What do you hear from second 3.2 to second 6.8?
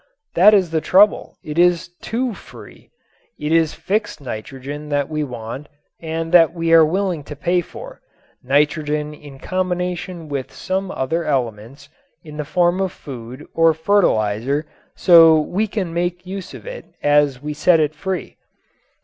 It is fixed nitrogen that we want and that we